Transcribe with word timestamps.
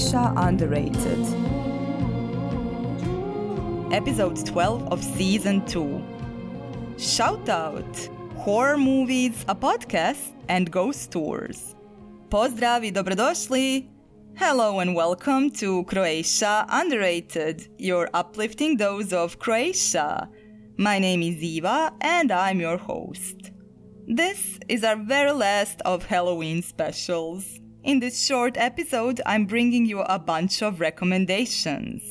Croatia 0.00 0.32
Underrated. 0.34 1.26
Episode 3.92 4.46
12 4.46 4.88
of 4.90 5.04
Season 5.04 5.62
2. 5.66 6.02
Shout 6.96 7.46
out! 7.50 8.08
Horror 8.36 8.78
movies, 8.78 9.44
a 9.46 9.54
podcast, 9.54 10.32
and 10.48 10.70
ghost 10.70 11.12
tours. 11.12 11.74
Pozdrav 12.30 12.82
i 12.82 12.90
dobrodošli! 12.90 13.88
Hello 14.36 14.80
and 14.80 14.94
welcome 14.94 15.50
to 15.50 15.84
Croatia 15.84 16.64
Underrated, 16.70 17.68
your 17.78 18.08
uplifting 18.14 18.78
dose 18.78 19.12
of 19.12 19.38
Croatia. 19.38 20.30
My 20.78 20.98
name 20.98 21.22
is 21.22 21.42
Eva 21.42 21.92
and 22.00 22.32
I'm 22.32 22.58
your 22.58 22.78
host. 22.78 23.50
This 24.06 24.58
is 24.66 24.82
our 24.82 24.96
very 24.96 25.32
last 25.32 25.82
of 25.84 26.06
Halloween 26.06 26.62
specials. 26.62 27.60
In 27.82 27.98
this 27.98 28.22
short 28.26 28.58
episode, 28.58 29.22
I'm 29.24 29.46
bringing 29.46 29.86
you 29.86 30.00
a 30.00 30.18
bunch 30.18 30.62
of 30.62 30.80
recommendations. 30.80 32.02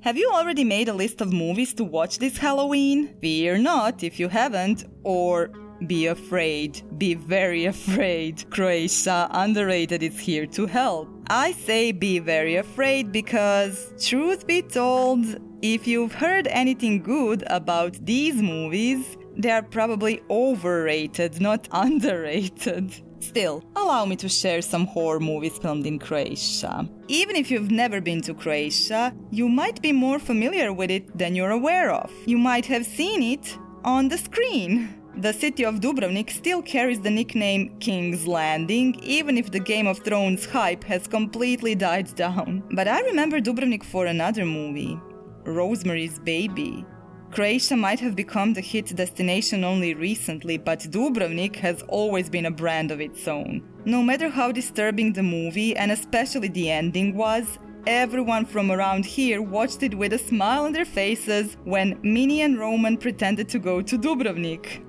Have 0.00 0.16
you 0.16 0.28
already 0.32 0.64
made 0.64 0.88
a 0.88 0.92
list 0.92 1.20
of 1.20 1.32
movies 1.32 1.72
to 1.74 1.84
watch 1.84 2.18
this 2.18 2.36
Halloween? 2.36 3.14
Fear 3.20 3.58
not 3.58 4.02
if 4.02 4.18
you 4.18 4.28
haven't, 4.28 4.84
or 5.04 5.52
be 5.86 6.06
afraid. 6.06 6.82
Be 6.98 7.14
very 7.14 7.66
afraid. 7.76 8.50
Croatia 8.50 9.28
Underrated 9.30 10.02
is 10.02 10.18
here 10.18 10.44
to 10.46 10.66
help. 10.66 11.08
I 11.28 11.52
say 11.52 11.92
be 11.92 12.18
very 12.18 12.56
afraid 12.56 13.12
because, 13.12 13.92
truth 14.04 14.44
be 14.44 14.60
told, 14.60 15.24
if 15.62 15.86
you've 15.86 16.14
heard 16.14 16.48
anything 16.48 17.00
good 17.00 17.44
about 17.46 18.04
these 18.04 18.42
movies, 18.42 19.16
they 19.36 19.52
are 19.52 19.62
probably 19.62 20.20
overrated, 20.28 21.40
not 21.40 21.68
underrated. 21.72 23.00
Still, 23.22 23.62
allow 23.76 24.04
me 24.04 24.16
to 24.16 24.28
share 24.28 24.60
some 24.60 24.84
horror 24.84 25.20
movies 25.20 25.56
filmed 25.56 25.86
in 25.86 26.00
Croatia. 26.00 26.88
Even 27.06 27.36
if 27.36 27.52
you've 27.52 27.70
never 27.70 28.00
been 28.00 28.20
to 28.22 28.34
Croatia, 28.34 29.14
you 29.30 29.48
might 29.48 29.80
be 29.80 29.92
more 29.92 30.18
familiar 30.18 30.72
with 30.72 30.90
it 30.90 31.16
than 31.16 31.36
you're 31.36 31.52
aware 31.52 31.92
of. 31.92 32.10
You 32.26 32.36
might 32.36 32.66
have 32.66 32.84
seen 32.84 33.22
it 33.22 33.56
on 33.84 34.08
the 34.08 34.18
screen. 34.18 34.98
The 35.16 35.32
city 35.32 35.64
of 35.64 35.76
Dubrovnik 35.76 36.30
still 36.30 36.62
carries 36.62 37.00
the 37.00 37.10
nickname 37.10 37.78
King's 37.78 38.26
Landing, 38.26 38.98
even 39.04 39.38
if 39.38 39.52
the 39.52 39.60
Game 39.60 39.86
of 39.86 40.00
Thrones 40.00 40.44
hype 40.44 40.82
has 40.84 41.06
completely 41.06 41.76
died 41.76 42.12
down. 42.16 42.64
But 42.72 42.88
I 42.88 43.02
remember 43.02 43.40
Dubrovnik 43.40 43.84
for 43.84 44.06
another 44.06 44.44
movie 44.44 44.98
Rosemary's 45.44 46.18
Baby. 46.18 46.84
Croatia 47.32 47.78
might 47.78 47.98
have 48.00 48.14
become 48.14 48.52
the 48.52 48.60
hit 48.60 48.94
destination 48.94 49.64
only 49.64 49.94
recently, 49.94 50.58
but 50.58 50.80
Dubrovnik 50.80 51.56
has 51.56 51.80
always 51.88 52.28
been 52.28 52.44
a 52.44 52.50
brand 52.50 52.90
of 52.90 53.00
its 53.00 53.26
own. 53.26 53.62
No 53.86 54.02
matter 54.02 54.28
how 54.28 54.52
disturbing 54.52 55.14
the 55.14 55.22
movie, 55.22 55.74
and 55.74 55.90
especially 55.90 56.48
the 56.48 56.70
ending 56.70 57.16
was, 57.16 57.58
everyone 57.86 58.44
from 58.44 58.70
around 58.70 59.06
here 59.06 59.40
watched 59.40 59.82
it 59.82 59.94
with 59.94 60.12
a 60.12 60.18
smile 60.18 60.64
on 60.64 60.72
their 60.72 60.84
faces 60.84 61.56
when 61.64 61.98
Minnie 62.02 62.42
and 62.42 62.58
Roman 62.58 62.98
pretended 62.98 63.48
to 63.48 63.58
go 63.58 63.80
to 63.80 63.96
Dubrovnik. 63.96 64.82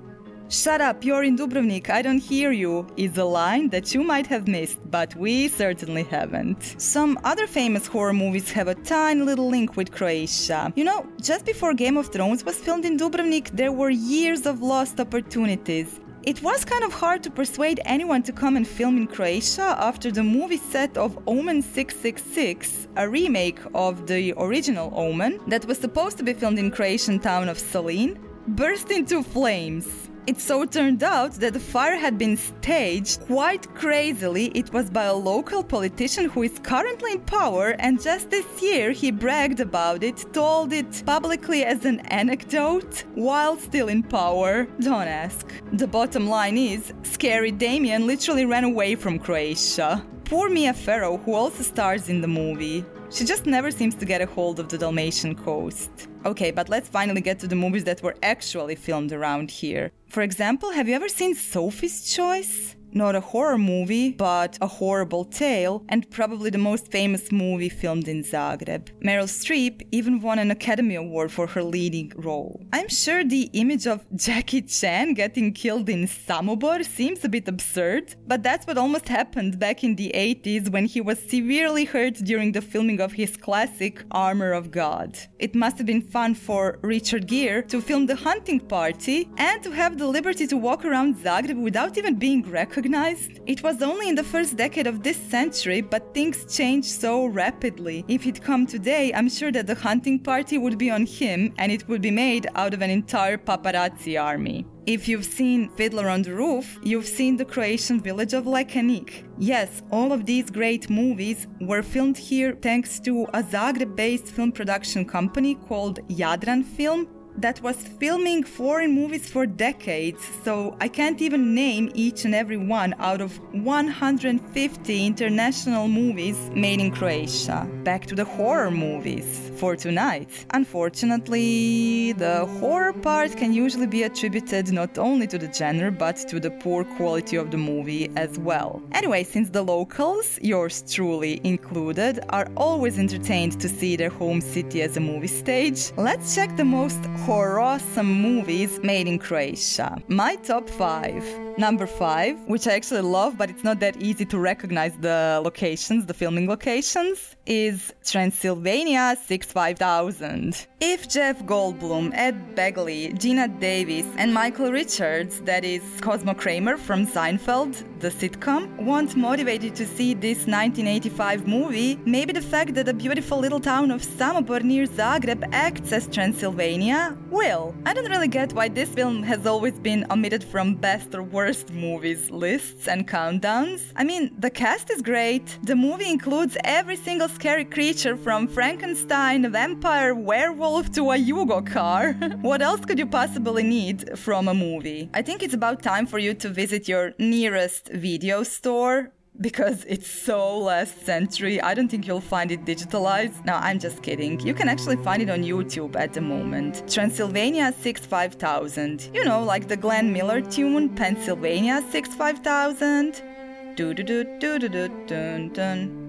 Shut 0.54 0.80
up, 0.80 1.04
you're 1.04 1.24
in 1.24 1.36
Dubrovnik, 1.36 1.90
I 1.90 2.00
don't 2.00 2.20
hear 2.20 2.52
you, 2.52 2.86
is 2.96 3.18
a 3.18 3.24
line 3.24 3.70
that 3.70 3.92
you 3.92 4.04
might 4.04 4.28
have 4.28 4.46
missed, 4.46 4.78
but 4.88 5.12
we 5.16 5.48
certainly 5.48 6.04
haven't. 6.04 6.80
Some 6.80 7.18
other 7.24 7.48
famous 7.48 7.88
horror 7.88 8.12
movies 8.12 8.52
have 8.52 8.68
a 8.68 8.76
tiny 8.76 9.22
little 9.22 9.48
link 9.48 9.76
with 9.76 9.90
Croatia. 9.90 10.72
You 10.76 10.84
know, 10.84 11.08
just 11.20 11.44
before 11.44 11.74
Game 11.74 11.96
of 11.96 12.06
Thrones 12.12 12.44
was 12.44 12.56
filmed 12.56 12.84
in 12.84 12.96
Dubrovnik, 12.96 13.50
there 13.50 13.72
were 13.72 13.90
years 13.90 14.46
of 14.46 14.62
lost 14.62 15.00
opportunities. 15.00 15.98
It 16.22 16.40
was 16.40 16.64
kind 16.64 16.84
of 16.84 16.92
hard 16.92 17.24
to 17.24 17.30
persuade 17.32 17.80
anyone 17.84 18.22
to 18.22 18.32
come 18.32 18.56
and 18.56 18.66
film 18.66 18.96
in 18.96 19.08
Croatia 19.08 19.74
after 19.80 20.12
the 20.12 20.22
movie 20.22 20.58
set 20.70 20.96
of 20.96 21.18
Omen 21.26 21.62
666, 21.62 22.86
a 22.96 23.08
remake 23.08 23.58
of 23.74 24.06
the 24.06 24.32
original 24.36 24.92
Omen 24.94 25.40
that 25.48 25.66
was 25.66 25.78
supposed 25.78 26.16
to 26.18 26.22
be 26.22 26.32
filmed 26.32 26.60
in 26.60 26.70
Croatian 26.70 27.18
town 27.18 27.48
of 27.48 27.58
Solin, 27.58 28.20
burst 28.46 28.92
into 28.92 29.24
flames. 29.24 30.10
It 30.26 30.40
so 30.40 30.64
turned 30.64 31.02
out 31.02 31.32
that 31.34 31.52
the 31.52 31.60
fire 31.60 31.96
had 31.96 32.16
been 32.16 32.38
staged 32.38 33.20
quite 33.26 33.72
crazily. 33.74 34.46
It 34.54 34.72
was 34.72 34.88
by 34.88 35.04
a 35.04 35.14
local 35.14 35.62
politician 35.62 36.30
who 36.30 36.44
is 36.44 36.58
currently 36.62 37.12
in 37.12 37.20
power, 37.20 37.76
and 37.78 38.00
just 38.00 38.30
this 38.30 38.46
year 38.62 38.92
he 38.92 39.10
bragged 39.10 39.60
about 39.60 40.02
it, 40.02 40.24
told 40.32 40.72
it 40.72 41.02
publicly 41.04 41.62
as 41.64 41.84
an 41.84 42.00
anecdote 42.06 43.04
while 43.14 43.58
still 43.58 43.88
in 43.88 44.02
power. 44.02 44.66
Don't 44.80 45.08
ask. 45.08 45.46
The 45.72 45.86
bottom 45.86 46.26
line 46.26 46.56
is 46.56 46.94
Scary 47.02 47.50
Damien 47.50 48.06
literally 48.06 48.46
ran 48.46 48.64
away 48.64 48.94
from 48.94 49.18
Croatia. 49.18 50.06
Poor 50.24 50.48
Mia 50.48 50.72
Farrow, 50.72 51.18
who 51.18 51.34
also 51.34 51.62
stars 51.62 52.08
in 52.08 52.22
the 52.22 52.28
movie. 52.28 52.82
She 53.14 53.24
just 53.24 53.46
never 53.46 53.70
seems 53.70 53.94
to 53.94 54.04
get 54.04 54.20
a 54.22 54.26
hold 54.26 54.58
of 54.58 54.68
the 54.68 54.76
Dalmatian 54.76 55.36
coast. 55.36 56.08
Okay, 56.26 56.50
but 56.50 56.68
let's 56.68 56.88
finally 56.88 57.20
get 57.20 57.38
to 57.38 57.46
the 57.46 57.54
movies 57.54 57.84
that 57.84 58.02
were 58.02 58.16
actually 58.24 58.74
filmed 58.74 59.12
around 59.12 59.52
here. 59.52 59.92
For 60.08 60.22
example, 60.22 60.72
have 60.72 60.88
you 60.88 60.96
ever 60.96 61.08
seen 61.08 61.36
Sophie's 61.36 62.12
Choice? 62.12 62.74
Not 62.96 63.16
a 63.16 63.20
horror 63.20 63.58
movie, 63.58 64.12
but 64.12 64.56
a 64.60 64.68
horrible 64.68 65.24
tale, 65.24 65.84
and 65.88 66.08
probably 66.12 66.48
the 66.48 66.58
most 66.58 66.92
famous 66.92 67.32
movie 67.32 67.68
filmed 67.68 68.06
in 68.06 68.22
Zagreb. 68.22 68.88
Meryl 69.04 69.26
Streep 69.26 69.84
even 69.90 70.20
won 70.20 70.38
an 70.38 70.52
Academy 70.52 70.94
Award 70.94 71.32
for 71.32 71.48
her 71.48 71.64
leading 71.64 72.12
role. 72.14 72.64
I'm 72.72 72.88
sure 72.88 73.24
the 73.24 73.50
image 73.52 73.88
of 73.88 74.06
Jackie 74.14 74.62
Chan 74.62 75.14
getting 75.14 75.52
killed 75.52 75.88
in 75.88 76.06
Samobor 76.06 76.84
seems 76.84 77.24
a 77.24 77.28
bit 77.28 77.48
absurd, 77.48 78.14
but 78.28 78.44
that's 78.44 78.64
what 78.64 78.78
almost 78.78 79.08
happened 79.08 79.58
back 79.58 79.82
in 79.82 79.96
the 79.96 80.12
80s 80.14 80.68
when 80.68 80.84
he 80.84 81.00
was 81.00 81.18
severely 81.18 81.86
hurt 81.86 82.14
during 82.22 82.52
the 82.52 82.62
filming 82.62 83.00
of 83.00 83.14
his 83.14 83.36
classic 83.36 84.04
Armor 84.12 84.52
of 84.52 84.70
God. 84.70 85.18
It 85.40 85.56
must 85.56 85.78
have 85.78 85.86
been 85.88 86.00
fun 86.00 86.36
for 86.36 86.78
Richard 86.82 87.26
Gere 87.26 87.62
to 87.62 87.80
film 87.80 88.06
The 88.06 88.14
Hunting 88.14 88.60
Party 88.60 89.28
and 89.36 89.60
to 89.64 89.72
have 89.72 89.98
the 89.98 90.06
liberty 90.06 90.46
to 90.46 90.56
walk 90.56 90.84
around 90.84 91.16
Zagreb 91.16 91.60
without 91.60 91.98
even 91.98 92.14
being 92.14 92.42
recognized 92.48 92.83
recognized? 92.84 93.40
It 93.46 93.62
was 93.62 93.80
only 93.80 94.10
in 94.10 94.14
the 94.14 94.22
first 94.22 94.56
decade 94.56 94.86
of 94.86 95.02
this 95.02 95.16
century, 95.16 95.80
but 95.80 96.12
things 96.12 96.44
changed 96.54 96.88
so 96.88 97.24
rapidly. 97.24 98.04
If 98.08 98.24
he'd 98.24 98.42
come 98.42 98.66
today, 98.66 99.10
I'm 99.14 99.30
sure 99.30 99.50
that 99.52 99.66
the 99.66 99.74
hunting 99.74 100.18
party 100.18 100.58
would 100.58 100.76
be 100.76 100.90
on 100.90 101.06
him 101.06 101.54
and 101.56 101.72
it 101.72 101.88
would 101.88 102.02
be 102.02 102.10
made 102.10 102.46
out 102.54 102.74
of 102.74 102.82
an 102.82 102.90
entire 102.90 103.38
paparazzi 103.38 104.22
army. 104.22 104.66
If 104.86 105.08
you've 105.08 105.24
seen 105.24 105.70
Fiddler 105.70 106.10
on 106.10 106.20
the 106.20 106.34
Roof, 106.34 106.78
you've 106.82 107.06
seen 107.06 107.38
the 107.38 107.46
Croatian 107.46 108.02
village 108.02 108.34
of 108.34 108.44
Lekenik. 108.44 109.24
Yes, 109.38 109.82
all 109.90 110.12
of 110.12 110.26
these 110.26 110.50
great 110.50 110.90
movies 110.90 111.46
were 111.62 111.82
filmed 111.82 112.18
here 112.18 112.52
thanks 112.60 113.00
to 113.00 113.22
a 113.32 113.42
Zagreb 113.42 113.96
based 113.96 114.26
film 114.26 114.52
production 114.52 115.06
company 115.06 115.54
called 115.54 116.06
Jadran 116.08 116.62
Film, 116.62 117.08
that 117.36 117.60
was 117.62 117.76
filming 117.76 118.44
foreign 118.44 118.92
movies 118.92 119.28
for 119.28 119.46
decades, 119.46 120.22
so 120.44 120.76
I 120.80 120.88
can't 120.88 121.20
even 121.20 121.54
name 121.54 121.90
each 121.94 122.24
and 122.24 122.34
every 122.34 122.56
one 122.56 122.94
out 122.98 123.20
of 123.20 123.38
150 123.52 125.06
international 125.06 125.88
movies 125.88 126.38
made 126.54 126.80
in 126.80 126.90
Croatia. 126.90 127.68
Back 127.82 128.06
to 128.06 128.14
the 128.14 128.24
horror 128.24 128.70
movies 128.70 129.43
for 129.54 129.76
tonight. 129.76 130.28
Unfortunately, 130.50 132.12
the 132.12 132.46
horror 132.60 132.92
part 132.92 133.36
can 133.36 133.52
usually 133.52 133.86
be 133.86 134.02
attributed 134.02 134.72
not 134.72 134.98
only 134.98 135.26
to 135.26 135.38
the 135.38 135.52
genre 135.52 135.90
but 135.90 136.16
to 136.28 136.40
the 136.40 136.50
poor 136.50 136.84
quality 136.96 137.36
of 137.36 137.50
the 137.50 137.56
movie 137.56 138.10
as 138.16 138.38
well. 138.38 138.82
Anyway, 138.92 139.24
since 139.24 139.50
the 139.50 139.62
locals, 139.62 140.38
yours 140.42 140.82
truly 140.90 141.40
included, 141.44 142.20
are 142.30 142.48
always 142.56 142.98
entertained 142.98 143.60
to 143.60 143.68
see 143.68 143.96
their 143.96 144.10
home 144.10 144.40
city 144.40 144.82
as 144.82 144.96
a 144.96 145.00
movie 145.00 145.26
stage, 145.26 145.92
let's 145.96 146.34
check 146.34 146.56
the 146.56 146.64
most 146.64 147.04
horror-awesome 147.24 148.12
movies 148.12 148.80
made 148.82 149.06
in 149.06 149.18
Croatia. 149.18 150.02
My 150.08 150.36
top 150.36 150.68
5. 150.68 151.53
Number 151.56 151.86
5, 151.86 152.48
which 152.48 152.66
I 152.66 152.72
actually 152.72 153.02
love, 153.02 153.38
but 153.38 153.48
it's 153.48 153.62
not 153.62 153.78
that 153.78 153.96
easy 154.02 154.24
to 154.26 154.38
recognize 154.38 154.92
the 155.00 155.40
locations, 155.44 156.06
the 156.06 156.14
filming 156.14 156.48
locations, 156.48 157.36
is 157.46 157.92
Transylvania 158.04 159.16
65000. 159.24 160.66
If 160.80 161.08
Jeff 161.08 161.44
Goldblum, 161.44 162.10
Ed 162.14 162.56
Begley, 162.56 163.14
Geena 163.14 163.48
Davis, 163.60 164.06
and 164.16 164.34
Michael 164.34 164.72
Richards, 164.72 165.40
that 165.42 165.64
is 165.64 165.82
Cosmo 166.00 166.34
Kramer 166.34 166.76
from 166.76 167.06
Seinfeld, 167.06 167.84
the 168.00 168.08
sitcom, 168.08 168.84
weren't 168.84 169.14
motivated 169.14 169.76
to 169.76 169.86
see 169.86 170.14
this 170.14 170.46
1985 170.46 171.46
movie, 171.46 172.00
maybe 172.04 172.32
the 172.32 172.42
fact 172.42 172.74
that 172.74 172.86
the 172.86 172.94
beautiful 172.94 173.38
little 173.38 173.60
town 173.60 173.90
of 173.90 174.02
Samobor 174.02 174.62
near 174.62 174.86
Zagreb 174.86 175.48
acts 175.52 175.92
as 175.92 176.08
Transylvania 176.08 177.16
will. 177.30 177.74
I 177.86 177.94
don't 177.94 178.10
really 178.10 178.28
get 178.28 178.52
why 178.52 178.68
this 178.68 178.88
film 178.88 179.22
has 179.22 179.46
always 179.46 179.78
been 179.78 180.04
omitted 180.10 180.42
from 180.42 180.74
best 180.74 181.14
or 181.14 181.22
worst 181.22 181.43
movies 181.72 182.30
lists 182.30 182.88
and 182.88 183.06
countdowns. 183.06 183.92
I 183.96 184.04
mean, 184.04 184.34
the 184.38 184.50
cast 184.50 184.90
is 184.90 185.02
great. 185.02 185.58
The 185.62 185.76
movie 185.76 186.08
includes 186.08 186.56
every 186.64 186.96
single 186.96 187.28
scary 187.28 187.64
creature 187.64 188.16
from 188.16 188.48
Frankenstein, 188.48 189.50
vampire, 189.52 190.14
werewolf 190.14 190.90
to 190.92 191.10
a 191.10 191.16
Yugo 191.16 191.66
car. 191.66 192.12
what 192.40 192.62
else 192.62 192.84
could 192.84 192.98
you 192.98 193.06
possibly 193.06 193.62
need 193.62 194.18
from 194.18 194.48
a 194.48 194.54
movie? 194.54 195.10
I 195.12 195.22
think 195.22 195.42
it's 195.42 195.54
about 195.54 195.82
time 195.82 196.06
for 196.06 196.18
you 196.18 196.32
to 196.34 196.48
visit 196.48 196.88
your 196.88 197.12
nearest 197.18 197.88
video 197.88 198.42
store 198.42 199.13
because 199.40 199.84
it's 199.84 200.06
so 200.06 200.58
last 200.58 201.04
century. 201.04 201.60
I 201.60 201.74
don't 201.74 201.88
think 201.88 202.06
you'll 202.06 202.20
find 202.20 202.50
it 202.52 202.64
digitalized. 202.64 203.44
No, 203.44 203.54
I'm 203.54 203.78
just 203.78 204.02
kidding. 204.02 204.40
You 204.40 204.54
can 204.54 204.68
actually 204.68 204.96
find 204.96 205.22
it 205.22 205.30
on 205.30 205.42
YouTube 205.42 205.96
at 205.96 206.12
the 206.12 206.20
moment. 206.20 206.88
Transylvania 206.90 207.72
65000. 207.80 209.10
You 209.12 209.24
know, 209.24 209.42
like 209.42 209.68
the 209.68 209.76
Glenn 209.76 210.12
Miller 210.12 210.40
tune, 210.40 210.88
Pennsylvania 210.90 211.82
65000. 211.90 213.22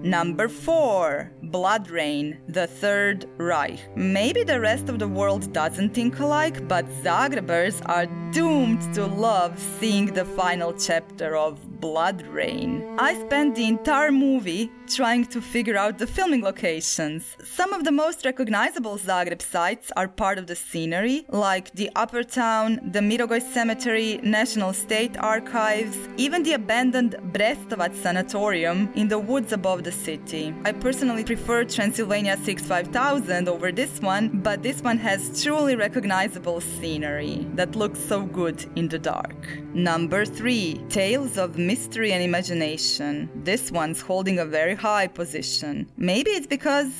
Number 0.02 0.48
4 0.48 1.32
BloodRayne, 1.46 2.38
The 2.48 2.68
Third 2.68 3.26
Reich. 3.38 3.80
Maybe 3.96 4.44
the 4.44 4.60
rest 4.60 4.88
of 4.88 5.00
the 5.00 5.08
world 5.08 5.52
doesn't 5.52 5.92
think 5.92 6.20
alike, 6.20 6.68
but 6.68 6.86
Zagrebers 7.02 7.82
are 7.86 8.06
doomed 8.30 8.94
to 8.94 9.06
love 9.06 9.58
seeing 9.80 10.06
the 10.06 10.24
final 10.24 10.72
chapter 10.74 11.36
of 11.36 11.58
BloodRayne. 11.80 12.96
I 12.98 13.14
spent 13.14 13.54
the 13.54 13.66
entire 13.66 14.12
movie 14.12 14.70
trying 14.86 15.26
to 15.26 15.40
figure 15.40 15.76
out 15.76 15.98
the 15.98 16.06
filming 16.06 16.42
locations. 16.42 17.36
Some 17.44 17.72
of 17.72 17.84
the 17.84 17.92
most 17.92 18.24
recognizable 18.24 18.98
Zagreb 18.98 19.42
sites 19.42 19.90
are 19.96 20.08
part 20.08 20.38
of 20.38 20.46
the 20.46 20.56
scenery, 20.56 21.26
like 21.28 21.72
the 21.72 21.90
Upper 21.96 22.22
Town, 22.22 22.80
the 22.92 23.00
Mirogoj 23.00 23.42
Cemetery, 23.52 24.20
National 24.22 24.72
State 24.72 25.16
Archives, 25.18 25.98
even 26.16 26.42
the 26.42 26.52
abandoned 26.52 27.16
Brestovac 27.32 27.94
Sanatorium 27.94 28.88
in 28.94 29.08
the 29.08 29.18
woods 29.18 29.52
above 29.52 29.82
the 29.82 29.92
city. 29.92 30.54
I 30.64 30.72
personally 30.72 31.24
prefer 31.24 31.64
Transylvania 31.64 32.36
65000 32.36 33.48
over 33.48 33.72
this 33.72 34.00
one, 34.00 34.40
but 34.42 34.62
this 34.62 34.82
one 34.82 34.98
has 34.98 35.42
truly 35.42 35.74
recognizable 35.74 36.60
scenery 36.60 37.46
that 37.54 37.74
looks 37.74 37.98
so 37.98 38.22
good 38.22 38.64
in 38.76 38.88
the 38.88 38.98
dark. 38.98 39.34
Number 39.74 40.24
3 40.24 40.80
Tales 40.88 41.36
of 41.36 41.58
Mystery 41.58 42.12
and 42.12 42.22
Imagination. 42.22 43.28
This 43.34 43.72
one's 43.72 44.00
holding 44.00 44.38
a 44.38 44.44
very 44.44 44.75
high 44.76 45.08
position. 45.08 45.90
Maybe 45.96 46.30
it's 46.30 46.46
because 46.46 46.92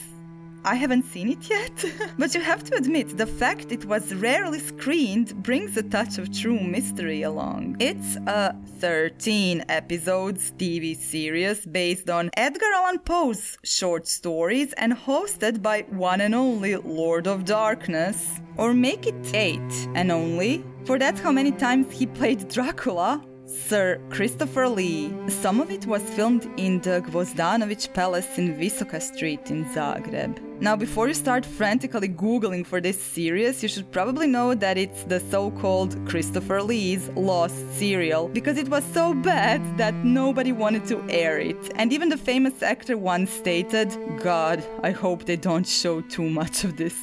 I 0.67 0.75
haven't 0.75 1.05
seen 1.05 1.29
it 1.29 1.49
yet, 1.49 1.85
but 2.19 2.35
you 2.35 2.41
have 2.41 2.65
to 2.65 2.77
admit 2.77 3.17
the 3.17 3.27
fact 3.27 3.71
it 3.71 3.85
was 3.85 4.13
rarely 4.13 4.59
screened 4.59 5.41
brings 5.45 5.77
a 5.77 5.83
touch 5.85 6.19
of 6.19 6.37
true 6.37 6.59
mystery 6.59 7.23
along. 7.23 7.77
It's 7.79 8.17
a 8.27 8.53
13 8.81 9.65
episodes 9.69 10.53
TV 10.59 10.97
series 10.97 11.65
based 11.65 12.11
on 12.11 12.31
Edgar 12.37 12.73
Allan 12.75 12.99
Poe's 12.99 13.59
short 13.63 14.09
stories 14.09 14.73
and 14.73 14.93
hosted 14.93 15.63
by 15.63 15.83
one 15.83 16.21
and 16.21 16.35
only 16.35 16.75
Lord 16.75 17.29
of 17.29 17.45
Darkness. 17.45 18.41
Or 18.57 18.75
make 18.75 19.07
it 19.07 19.35
8 19.35 19.61
and 19.95 20.11
only, 20.11 20.65
for 20.85 20.99
that's 20.99 21.21
how 21.21 21.31
many 21.31 21.53
times 21.53 21.93
he 21.93 22.07
played 22.07 22.49
Dracula 22.49 23.23
Sir 23.57 23.99
Christopher 24.11 24.69
Lee. 24.69 25.13
Some 25.29 25.61
of 25.61 25.71
it 25.71 25.87
was 25.87 26.03
filmed 26.03 26.49
in 26.57 26.81
the 26.81 27.03
Gvozdanovic 27.07 27.93
Palace 27.95 28.39
in 28.39 28.57
Visoka 28.57 29.01
Street 29.01 29.51
in 29.51 29.65
Zagreb. 29.67 30.39
Now, 30.61 30.77
before 30.77 31.09
you 31.09 31.15
start 31.15 31.45
frantically 31.45 32.09
Googling 32.09 32.67
for 32.67 32.81
this 32.81 33.01
series, 33.01 33.63
you 33.63 33.69
should 33.69 33.91
probably 33.91 34.27
know 34.27 34.55
that 34.55 34.79
it's 34.79 35.05
the 35.05 35.21
so 35.21 35.51
called 35.51 35.97
Christopher 36.07 36.63
Lee's 36.63 37.09
Lost 37.11 37.57
serial 37.79 38.29
because 38.29 38.57
it 38.57 38.69
was 38.69 38.85
so 38.93 39.15
bad 39.15 39.61
that 39.79 39.95
nobody 39.95 40.53
wanted 40.53 40.87
to 40.87 41.03
air 41.09 41.39
it. 41.39 41.73
And 41.77 41.93
even 41.93 42.09
the 42.09 42.17
famous 42.17 42.63
actor 42.63 42.97
once 42.97 43.31
stated, 43.31 43.91
God, 44.23 44.63
I 44.83 44.93
hope 44.93 45.25
they 45.25 45.37
don't 45.37 45.67
show 45.67 46.01
too 46.03 46.29
much 46.29 46.65
of 46.65 46.77
this. 46.77 46.97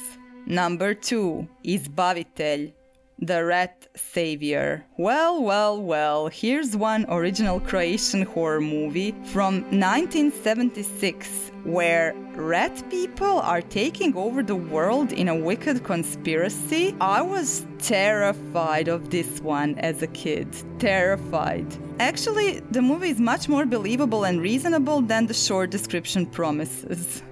Number 0.46 0.94
2 0.94 1.48
is 1.62 1.88
Izbavitelj 1.88 2.72
the 3.18 3.44
Rat 3.44 3.86
Savior. 3.96 4.84
Well, 4.98 5.42
well, 5.42 5.80
well, 5.80 6.28
here's 6.28 6.76
one 6.76 7.06
original 7.08 7.60
Croatian 7.60 8.22
horror 8.22 8.60
movie 8.60 9.12
from 9.32 9.62
1976 9.70 11.52
where 11.64 12.14
rat 12.34 12.82
people 12.90 13.38
are 13.40 13.62
taking 13.62 14.14
over 14.16 14.42
the 14.42 14.56
world 14.56 15.12
in 15.12 15.28
a 15.28 15.34
wicked 15.34 15.82
conspiracy. 15.84 16.94
I 17.00 17.22
was 17.22 17.66
terrified 17.78 18.88
of 18.88 19.10
this 19.10 19.40
one 19.40 19.78
as 19.78 20.02
a 20.02 20.08
kid. 20.08 20.48
Terrified. 20.78 21.66
Actually, 22.00 22.60
the 22.70 22.82
movie 22.82 23.10
is 23.10 23.20
much 23.20 23.48
more 23.48 23.64
believable 23.64 24.24
and 24.24 24.42
reasonable 24.42 25.00
than 25.00 25.26
the 25.26 25.34
short 25.34 25.70
description 25.70 26.26
promises. 26.26 27.22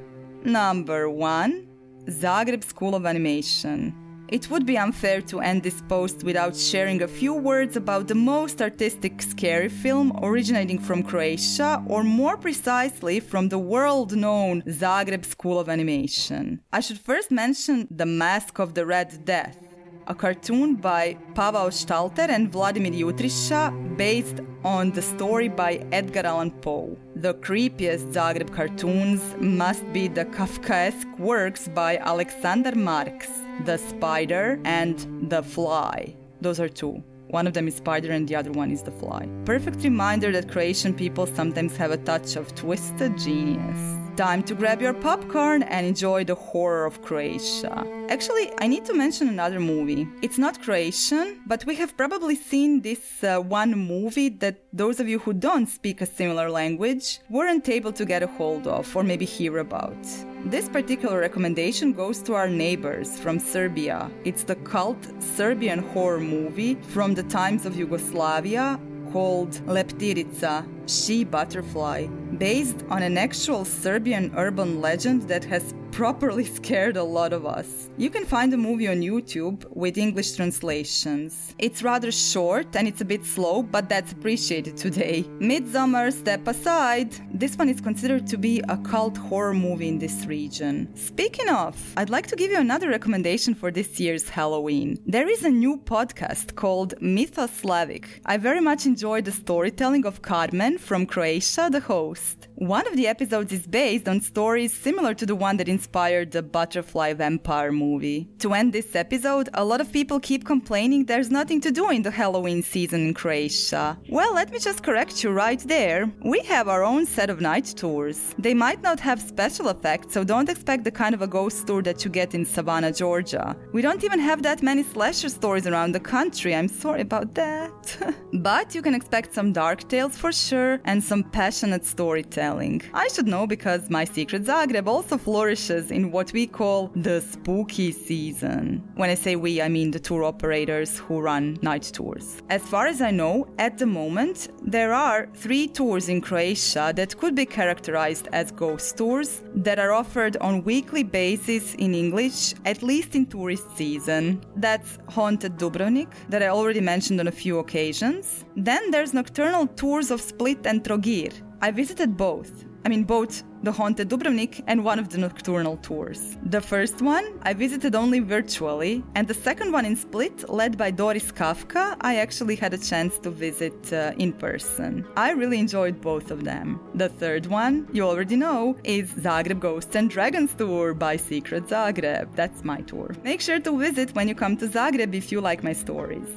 Number 0.45 1.11
1 1.11 1.69
Zagreb 2.07 2.65
School 2.65 2.95
of 2.95 3.07
Animation. 3.07 3.95
It 4.33 4.49
would 4.49 4.65
be 4.65 4.79
unfair 4.79 5.21
to 5.31 5.41
end 5.41 5.63
this 5.63 5.83
post 5.91 6.25
without 6.25 6.57
sharing 6.57 7.03
a 7.03 7.07
few 7.07 7.35
words 7.35 7.77
about 7.77 8.09
the 8.09 8.15
most 8.15 8.63
artistic 8.63 9.21
scary 9.21 9.69
film 9.69 10.19
originating 10.23 10.79
from 10.79 11.03
Croatia, 11.03 11.85
or 11.87 12.03
more 12.03 12.39
precisely 12.39 13.21
from 13.21 13.51
the 13.51 13.59
world 13.59 14.17
known 14.17 14.63
Zagreb 14.63 15.27
School 15.27 15.61
of 15.61 15.69
Animation. 15.69 16.63
I 16.73 16.81
should 16.81 16.99
first 16.99 17.31
mention 17.31 17.87
The 17.91 18.07
Mask 18.07 18.59
of 18.59 18.73
the 18.73 18.87
Red 18.87 19.27
Death, 19.27 19.59
a 20.07 20.15
cartoon 20.15 20.77
by 20.77 21.19
Pavao 21.35 21.69
Stalter 21.71 22.31
and 22.31 22.51
Vladimir 22.51 22.93
Jutriša 22.93 23.99
based 23.99 24.41
on 24.65 24.93
the 24.93 25.03
story 25.03 25.49
by 25.49 25.85
Edgar 25.93 26.25
Allan 26.25 26.53
Poe. 26.53 26.97
The 27.17 27.35
creepiest 27.35 28.15
Zagreb 28.15 28.51
cartoons 28.51 29.21
must 29.39 29.85
be 29.93 30.09
the 30.09 30.25
Kafkaesque 30.25 31.19
works 31.19 31.69
by 31.69 31.99
Aleksandar 31.99 32.75
Marks. 32.75 33.29
The 33.65 33.77
Spider 33.77 34.61
and 34.65 35.29
The 35.31 35.43
Fly. 35.43 36.17
Those 36.41 36.59
are 36.59 36.69
two. 36.69 37.03
One 37.29 37.47
of 37.47 37.55
them 37.55 37.69
is 37.69 37.77
Spider 37.77 38.11
and 38.11 38.29
the 38.29 38.35
other 38.35 38.51
one 38.51 38.73
is 38.73 38.83
The 38.83 38.91
Fly. 38.91 39.29
Perfect 39.45 39.85
reminder 39.85 40.33
that 40.33 40.51
Croatian 40.51 40.95
people 40.95 41.27
sometimes 41.27 41.77
have 41.77 41.93
a 41.93 41.97
touch 41.97 42.35
of 42.37 42.53
twisted 42.55 43.17
genius. 43.17 44.02
Time 44.17 44.43
to 44.43 44.55
grab 44.55 44.83
your 44.83 44.93
popcorn 44.93 45.63
and 45.63 45.87
enjoy 45.87 46.23
the 46.23 46.35
horror 46.35 46.85
of 46.85 47.01
Croatia. 47.01 47.83
Actually, 48.11 48.53
I 48.59 48.67
need 48.67 48.85
to 48.85 48.93
mention 48.93 49.27
another 49.27 49.59
movie. 49.59 50.07
It's 50.21 50.37
not 50.37 50.61
Croatian, 50.61 51.41
but 51.47 51.65
we 51.65 51.77
have 51.77 51.97
probably 51.97 52.37
seen 52.37 52.83
this 52.83 53.25
uh, 53.25 53.39
one 53.39 53.71
movie 53.71 54.29
that 54.29 54.65
those 54.71 55.01
of 55.01 55.09
you 55.09 55.19
who 55.19 55.33
don't 55.33 55.67
speak 55.67 56.03
a 56.03 56.07
similar 56.07 56.51
language 56.51 57.21
weren't 57.31 57.71
able 57.71 57.91
to 57.93 58.05
get 58.05 58.23
a 58.23 58.27
hold 58.27 58.67
of 58.67 58.95
or 58.95 59.03
maybe 59.03 59.25
hear 59.25 59.59
about. 59.59 59.97
This 60.45 60.69
particular 60.69 61.19
recommendation 61.19 61.95
goes 61.95 62.21
to 62.25 62.35
our 62.35 62.51
neighbors 62.51 63.19
from 63.19 63.39
Serbia. 63.39 64.11
It's 64.25 64.45
the 64.45 64.57
cult 64.57 65.03
Serbian 65.23 65.79
horror 65.79 66.21
movie 66.21 66.75
from 66.75 67.15
the 67.15 67.23
times 67.23 67.65
of 67.65 67.77
Yugoslavia 67.77 68.79
called 69.11 69.53
Leptirica, 69.67 70.67
She 70.87 71.25
Butterfly, 71.25 72.09
based 72.43 72.85
on 72.91 73.05
an 73.05 73.17
actual 73.17 73.65
Serbian 73.65 74.33
urban 74.37 74.81
legend 74.81 75.23
that 75.29 75.45
has 75.45 75.73
properly 75.93 76.45
scared 76.59 76.97
a 76.97 77.05
lot 77.05 77.33
of 77.33 77.47
us. 77.47 77.91
You 77.99 78.11
can 78.11 78.25
find 78.25 78.53
the 78.53 78.57
movie 78.57 78.89
on 78.89 79.03
YouTube 79.03 79.65
with 79.77 79.99
English 79.99 80.33
translations. 80.33 81.55
It's 81.59 81.83
rather 81.83 82.11
short 82.11 82.75
and 82.75 82.89
it's 82.89 83.03
a 83.03 83.05
bit 83.05 83.25
slow, 83.25 83.63
but 83.63 83.89
that's 83.89 84.13
appreciated 84.13 84.77
today. 84.77 85.25
Midsommar, 85.39 86.13
step 86.13 86.49
aside. 86.49 87.15
This 87.33 87.57
one 87.57 87.69
is 87.69 87.81
considered 87.81 88.27
to 88.29 88.39
be 88.39 88.63
a 88.69 88.77
cult 88.79 89.17
horror 89.17 89.55
movie 89.55 89.89
in 89.89 89.99
this 89.99 90.25
region. 90.25 90.89
Speaking 90.97 91.49
of, 91.51 91.77
I'd 91.97 92.11
like 92.11 92.27
to 92.29 92.37
give 92.37 92.51
you 92.51 92.59
another 92.59 92.89
recommendation 92.89 93.55
for 93.55 93.71
this 93.71 94.01
year's 94.01 94.29
Halloween. 94.29 94.99
There 95.07 95.29
is 95.29 95.45
a 95.45 95.51
new 95.51 95.77
podcast 95.77 96.57
called 96.57 96.95
Mythoslavic. 97.01 98.07
I 98.25 98.39
very 98.39 98.61
much 98.61 98.87
enjoyed 98.87 99.27
the 99.27 99.33
storytelling 99.33 100.07
of 100.07 100.23
Carmen 100.23 100.79
from 100.79 101.05
Croatia, 101.05 101.69
the 101.71 101.81
host. 101.81 102.49
One 102.55 102.87
of 102.87 102.97
the 102.97 103.09
episodes 103.09 103.53
is 103.53 103.67
based 103.67 104.09
on 104.09 104.21
stories 104.21 104.73
similar 104.73 105.15
to 105.15 105.27
the 105.27 105.35
one 105.35 105.57
that 105.57 105.69
inspired 105.83 106.31
the 106.31 106.43
Butterfly 106.43 107.13
Vampire 107.15 107.73
movie. 107.73 108.29
To 108.39 108.55
end 108.55 108.73
this 108.73 108.95
episode, 108.95 109.49
a 109.55 109.65
lot 109.65 109.81
of 109.81 109.91
people 109.91 110.21
keep 110.21 110.45
complaining 110.45 111.05
there's 111.05 111.31
nothing 111.31 111.61
to 111.63 111.73
do 111.73 111.91
in 111.91 112.03
the 112.03 112.11
Halloween 112.23 112.63
season 112.63 113.01
in 113.09 113.15
Croatia. 113.15 113.99
Well, 114.09 114.33
let 114.33 114.53
me 114.53 114.61
just 114.61 114.85
correct 114.85 115.25
you 115.25 115.31
right 115.31 115.59
there. 115.77 116.01
We 116.25 116.39
have 116.55 116.69
our 116.69 116.85
own 116.85 117.05
set 117.05 117.31
of 117.31 117.41
night 117.41 117.69
tours. 117.77 118.19
They 118.39 118.55
might 118.55 118.81
not 118.81 119.01
have 119.01 119.21
special 119.21 119.71
effects, 119.71 120.15
so 120.15 120.23
don't 120.23 120.49
expect 120.49 120.85
the 120.85 120.93
kind 121.03 121.15
of 121.17 121.23
a 121.23 121.27
ghost 121.27 121.67
tour 121.67 121.83
that 121.83 122.05
you 122.05 122.11
get 122.13 122.33
in 122.33 122.45
Savannah, 122.47 122.93
Georgia. 122.93 123.57
We 123.73 123.83
don't 123.83 124.05
even 124.05 124.21
have 124.21 124.41
that 124.45 124.63
many 124.63 124.85
slasher 124.85 125.31
stories 125.31 125.67
around 125.67 125.91
the 125.93 126.05
country, 126.17 126.55
I'm 126.55 126.69
sorry 126.69 127.01
about 127.01 127.35
that. 127.35 127.75
but 128.35 128.73
you 128.75 128.83
can 128.83 128.95
expect 128.95 129.35
some 129.35 129.53
dark 129.53 129.89
tales 129.89 130.17
for 130.17 130.31
sure 130.31 130.81
and 130.85 131.03
some 131.03 131.25
passionate 131.25 131.85
storytelling. 131.85 132.83
I 132.95 133.09
should 133.09 133.27
know 133.27 133.49
because 133.49 133.91
my 133.91 134.05
secret 134.05 134.45
Zagreb 134.45 134.87
also 134.87 135.19
flourishes 135.19 135.72
in 135.91 136.11
what 136.11 136.33
we 136.33 136.47
call 136.47 136.91
the 136.95 137.21
spooky 137.21 137.93
season. 137.93 138.83
When 138.95 139.11
I 139.11 139.15
say 139.15 139.37
we, 139.37 139.63
I 139.63 139.69
mean 139.69 139.91
the 139.91 139.99
tour 140.01 140.25
operators 140.25 140.99
who 140.99 141.21
run 141.21 141.59
night 141.63 141.83
tours. 141.83 142.43
As 142.51 142.63
far 142.63 142.87
as 142.87 143.01
I 143.01 143.11
know, 143.11 143.47
at 143.59 143.79
the 143.79 143.87
moment, 143.87 144.49
there 144.63 144.93
are 144.93 145.29
three 145.35 145.67
tours 145.69 146.09
in 146.09 146.21
Croatia 146.21 146.93
that 146.97 147.17
could 147.19 147.35
be 147.35 147.47
characterized 147.47 148.29
as 148.33 148.51
ghost 148.51 148.97
tours 148.97 149.43
that 149.55 149.79
are 149.79 149.93
offered 149.93 150.37
on 150.39 150.65
weekly 150.65 151.03
basis 151.03 151.75
in 151.75 151.95
English, 151.95 152.55
at 152.65 152.83
least 152.83 153.15
in 153.15 153.27
tourist 153.27 153.77
season. 153.77 154.43
That's 154.57 154.99
Haunted 155.09 155.59
Dubrovnik, 155.59 156.09
that 156.29 156.43
I 156.43 156.49
already 156.49 156.81
mentioned 156.81 157.21
on 157.21 157.29
a 157.29 157.33
few 157.33 157.59
occasions. 157.59 158.45
Then 158.57 158.91
there's 158.91 159.15
nocturnal 159.15 159.67
tours 159.67 160.11
of 160.11 160.21
Split 160.21 160.67
and 160.67 160.83
Trogir, 160.85 161.33
I 161.61 161.71
visited 161.71 162.17
both. 162.17 162.65
I 162.85 162.89
mean, 162.89 163.05
both 163.05 163.45
the 163.63 163.73
Haunted 163.73 164.09
Dubrovnik 164.09 164.63
and 164.67 164.85
one 164.85 164.99
of 164.99 165.09
the 165.09 165.19
nocturnal 165.19 165.77
tours. 165.79 166.37
The 166.45 166.61
first 166.61 167.01
one 167.01 167.25
I 167.43 167.53
visited 167.55 167.95
only 167.95 168.21
virtually, 168.21 169.03
and 169.15 169.29
the 169.29 169.35
second 169.35 169.73
one 169.73 169.85
in 169.85 169.97
Split, 169.97 170.49
led 170.51 170.77
by 170.77 170.91
Doris 170.91 171.31
Kafka, 171.31 171.97
I 172.01 172.17
actually 172.17 172.57
had 172.57 172.75
a 172.75 172.79
chance 172.79 173.19
to 173.21 173.31
visit 173.31 173.93
uh, 173.93 174.13
in 174.19 174.33
person. 174.33 175.07
I 175.17 175.31
really 175.31 175.59
enjoyed 175.59 176.01
both 176.01 176.31
of 176.31 176.45
them. 176.45 176.81
The 176.95 177.09
third 177.09 177.47
one, 177.47 177.89
you 177.93 178.03
already 178.03 178.37
know, 178.37 178.77
is 178.85 179.13
Zagreb 179.13 179.61
Ghosts 179.61 179.95
and 179.95 180.11
Dragons 180.11 180.55
Tour 180.55 180.95
by 180.95 181.17
Secret 181.17 181.65
Zagreb. 181.69 182.35
That's 182.35 182.65
my 182.65 182.81
tour. 182.83 183.15
Make 183.23 183.41
sure 183.41 183.61
to 183.61 183.79
visit 183.79 184.15
when 184.15 184.29
you 184.29 184.35
come 184.35 184.57
to 184.57 184.67
Zagreb 184.69 185.15
if 185.15 185.31
you 185.31 185.41
like 185.41 185.63
my 185.63 185.73
stories. 185.73 186.29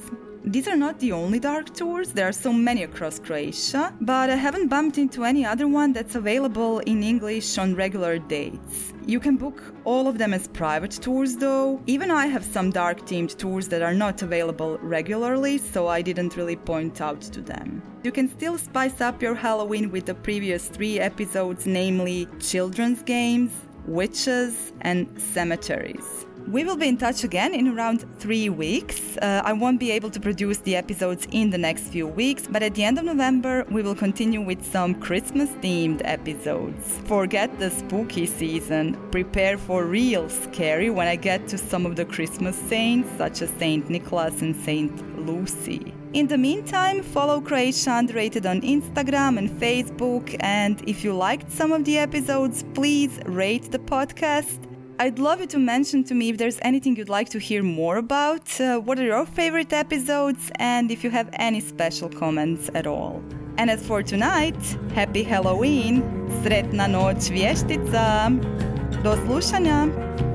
These 0.47 0.67
are 0.67 0.75
not 0.75 0.99
the 0.99 1.11
only 1.11 1.39
dark 1.39 1.73
tours, 1.73 2.11
there 2.11 2.27
are 2.27 2.31
so 2.31 2.53
many 2.53 2.83
across 2.83 3.17
Croatia, 3.17 3.91
but 4.01 4.29
I 4.29 4.35
haven't 4.35 4.67
bumped 4.67 4.99
into 4.99 5.23
any 5.23 5.43
other 5.43 5.67
one 5.67 5.91
that's 5.91 6.13
available 6.13 6.79
in 6.81 7.01
English 7.01 7.57
on 7.57 7.73
regular 7.73 8.19
dates. 8.19 8.93
You 9.07 9.19
can 9.19 9.37
book 9.37 9.63
all 9.85 10.07
of 10.07 10.19
them 10.19 10.35
as 10.35 10.47
private 10.47 10.91
tours 10.91 11.35
though. 11.35 11.81
Even 11.87 12.11
I 12.11 12.27
have 12.27 12.45
some 12.45 12.69
dark 12.69 13.07
themed 13.07 13.35
tours 13.35 13.67
that 13.69 13.81
are 13.81 13.95
not 13.95 14.21
available 14.21 14.77
regularly, 14.83 15.57
so 15.57 15.87
I 15.87 16.03
didn't 16.03 16.37
really 16.37 16.57
point 16.57 17.01
out 17.01 17.21
to 17.21 17.41
them. 17.41 17.81
You 18.03 18.11
can 18.11 18.29
still 18.29 18.59
spice 18.59 19.01
up 19.01 19.23
your 19.23 19.33
Halloween 19.33 19.89
with 19.89 20.05
the 20.05 20.13
previous 20.13 20.67
three 20.67 20.99
episodes, 20.99 21.65
namely 21.65 22.27
children's 22.39 23.01
games, 23.01 23.51
witches, 23.87 24.73
and 24.81 25.07
cemeteries. 25.19 26.27
We 26.47 26.63
will 26.63 26.75
be 26.75 26.87
in 26.87 26.97
touch 26.97 27.23
again 27.23 27.55
in 27.55 27.67
around 27.67 28.05
three 28.19 28.49
weeks. 28.49 29.17
Uh, 29.17 29.41
I 29.43 29.51
won't 29.53 29.79
be 29.79 29.89
able 29.89 30.11
to 30.11 30.19
produce 30.19 30.59
the 30.59 30.75
episodes 30.75 31.27
in 31.31 31.49
the 31.49 31.57
next 31.57 31.87
few 31.87 32.05
weeks, 32.05 32.47
but 32.47 32.61
at 32.61 32.75
the 32.75 32.83
end 32.83 32.99
of 32.99 33.05
November, 33.05 33.65
we 33.71 33.81
will 33.81 33.95
continue 33.95 34.41
with 34.41 34.63
some 34.63 34.93
Christmas 34.93 35.49
themed 35.63 36.01
episodes. 36.05 36.99
Forget 37.05 37.57
the 37.57 37.71
spooky 37.71 38.27
season. 38.27 38.95
Prepare 39.09 39.57
for 39.57 39.85
real 39.85 40.29
scary 40.29 40.91
when 40.91 41.07
I 41.07 41.15
get 41.15 41.47
to 41.47 41.57
some 41.57 41.83
of 41.83 41.95
the 41.95 42.05
Christmas 42.05 42.55
saints, 42.55 43.09
such 43.17 43.41
as 43.41 43.49
Saint 43.57 43.89
Nicholas 43.89 44.43
and 44.43 44.55
Saint 44.55 44.93
Lucy. 45.25 45.95
In 46.13 46.27
the 46.27 46.37
meantime, 46.37 47.01
follow 47.01 47.41
Croatia 47.41 47.93
Underrated 47.93 48.45
on 48.45 48.61
Instagram 48.61 49.39
and 49.39 49.49
Facebook. 49.49 50.35
And 50.41 50.79
if 50.87 51.03
you 51.03 51.13
liked 51.13 51.51
some 51.51 51.71
of 51.71 51.85
the 51.85 51.97
episodes, 51.97 52.63
please 52.75 53.19
rate 53.25 53.71
the 53.71 53.79
podcast 53.79 54.59
I'd 54.97 55.19
love 55.19 55.41
you 55.41 55.47
to 55.47 55.59
mention 55.59 56.05
to 56.05 56.15
me 56.15 56.29
if 56.29 56.37
there's 56.37 56.57
anything 56.61 56.95
you'd 56.95 57.09
like 57.09 57.27
to 57.29 57.39
hear 57.39 57.61
more 57.63 57.97
about, 57.97 58.61
uh, 58.61 58.79
what 58.79 58.97
are 58.97 59.03
your 59.03 59.25
favorite 59.25 59.73
episodes, 59.73 60.49
and 60.55 60.89
if 60.89 61.03
you 61.03 61.09
have 61.09 61.29
any 61.33 61.59
special 61.59 62.07
comments 62.07 62.69
at 62.73 62.87
all. 62.87 63.21
And 63.57 63.69
as 63.69 63.85
for 63.85 64.01
tonight, 64.03 64.55
happy 64.93 65.23
Halloween! 65.23 66.01
Sretna 66.43 66.87
noć 66.87 67.29
vještica! 67.29 68.31
Do 69.03 69.15
slušanja! 69.25 70.34